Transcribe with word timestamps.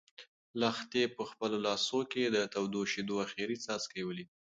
لښتې 0.61 1.03
په 1.15 1.23
خپلو 1.29 1.57
لاسو 1.67 1.99
کې 2.11 2.23
د 2.25 2.37
تودو 2.53 2.81
شيدو 2.91 3.15
اخري 3.25 3.55
څاڅکی 3.63 4.01
ولید. 4.05 4.29